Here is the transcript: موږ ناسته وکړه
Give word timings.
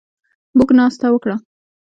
موږ 0.57 0.69
ناسته 0.77 1.05
وکړه 1.11 1.35